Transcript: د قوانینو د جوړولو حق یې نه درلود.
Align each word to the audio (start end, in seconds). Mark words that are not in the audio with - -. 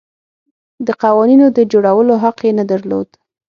د 0.87 0.89
قوانینو 1.03 1.47
د 1.57 1.59
جوړولو 1.71 2.13
حق 2.23 2.37
یې 2.45 2.51
نه 2.59 2.65
درلود. 2.71 3.09